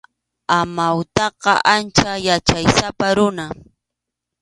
Amawtaqa 0.59 1.53
ancha 1.73 2.11
yachaysapa 2.27 3.07
runam. 3.15 3.53